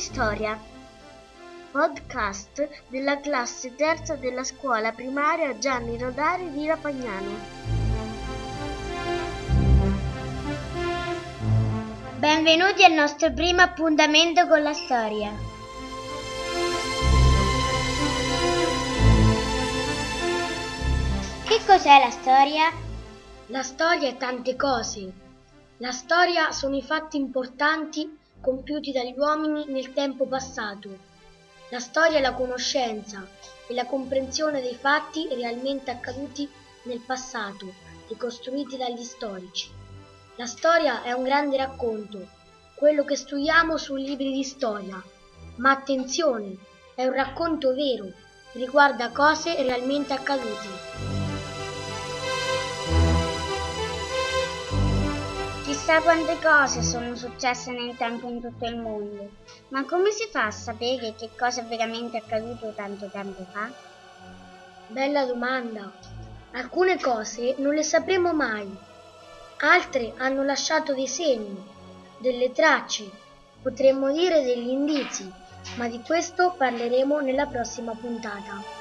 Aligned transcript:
storia, 0.00 0.58
podcast 1.70 2.66
della 2.88 3.20
classe 3.20 3.74
terza 3.74 4.16
della 4.16 4.44
scuola 4.44 4.92
primaria 4.92 5.58
Gianni 5.58 5.98
Rodari 5.98 6.50
di 6.52 6.66
Rapagnano. 6.66 7.58
Benvenuti 12.16 12.82
al 12.82 12.92
nostro 12.92 13.30
primo 13.34 13.60
appuntamento 13.60 14.46
con 14.46 14.62
la 14.62 14.72
storia. 14.72 15.32
Che 21.44 21.60
cos'è 21.66 21.98
la 21.98 22.10
storia? 22.10 22.72
La 23.48 23.62
storia 23.62 24.08
è 24.08 24.16
tante 24.16 24.56
cose. 24.56 25.12
La 25.76 25.92
storia 25.92 26.52
sono 26.52 26.76
i 26.76 26.82
fatti 26.82 27.18
importanti 27.18 28.18
compiuti 28.40 28.90
dagli 28.92 29.14
uomini 29.16 29.66
nel 29.66 29.92
tempo 29.92 30.26
passato. 30.26 30.88
La 31.68 31.78
storia 31.78 32.18
è 32.18 32.20
la 32.20 32.32
conoscenza 32.32 33.26
e 33.66 33.74
la 33.74 33.86
comprensione 33.86 34.60
dei 34.60 34.74
fatti 34.74 35.28
realmente 35.30 35.90
accaduti 35.90 36.48
nel 36.84 37.00
passato, 37.00 37.72
ricostruiti 38.08 38.76
dagli 38.76 39.02
storici. 39.02 39.70
La 40.36 40.46
storia 40.46 41.02
è 41.02 41.12
un 41.12 41.22
grande 41.22 41.56
racconto, 41.56 42.26
quello 42.74 43.04
che 43.04 43.14
studiamo 43.14 43.76
sui 43.76 44.04
libri 44.04 44.32
di 44.32 44.42
storia. 44.42 45.02
Ma 45.56 45.70
attenzione, 45.70 46.56
è 46.94 47.04
un 47.04 47.12
racconto 47.12 47.74
vero, 47.74 48.10
riguarda 48.52 49.10
cose 49.10 49.54
realmente 49.62 50.14
accadute. 50.14 51.19
Chissà 55.80 56.02
quante 56.02 56.38
cose 56.42 56.82
sono 56.82 57.16
successe 57.16 57.70
nel 57.72 57.96
tempo 57.96 58.28
in 58.28 58.38
tutto 58.38 58.66
il 58.66 58.76
mondo, 58.76 59.30
ma 59.68 59.82
come 59.86 60.10
si 60.10 60.28
fa 60.30 60.44
a 60.44 60.50
sapere 60.50 61.14
che 61.16 61.30
cosa 61.38 61.62
è 61.62 61.64
veramente 61.64 62.18
accaduto 62.18 62.74
tanto 62.76 63.08
tempo 63.08 63.46
fa? 63.50 63.70
Bella 64.88 65.24
domanda. 65.24 65.90
Alcune 66.52 67.00
cose 67.00 67.54
non 67.56 67.72
le 67.72 67.82
sapremo 67.82 68.34
mai, 68.34 68.68
altre 69.60 70.12
hanno 70.18 70.44
lasciato 70.44 70.92
dei 70.92 71.08
segni, 71.08 71.64
delle 72.18 72.52
tracce, 72.52 73.10
potremmo 73.62 74.12
dire 74.12 74.42
degli 74.42 74.68
indizi, 74.68 75.32
ma 75.76 75.88
di 75.88 76.02
questo 76.04 76.54
parleremo 76.58 77.20
nella 77.20 77.46
prossima 77.46 77.94
puntata. 77.94 78.79